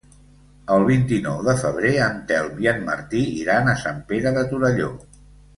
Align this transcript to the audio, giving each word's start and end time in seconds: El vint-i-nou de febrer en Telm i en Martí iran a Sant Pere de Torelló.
El 0.75 0.85
vint-i-nou 0.87 1.43
de 1.49 1.53
febrer 1.59 1.91
en 2.07 2.17
Telm 2.33 2.57
i 2.65 2.71
en 2.73 2.81
Martí 2.89 3.21
iran 3.43 3.73
a 3.75 3.79
Sant 3.85 4.03
Pere 4.11 4.37
de 4.39 4.49
Torelló. 4.55 4.91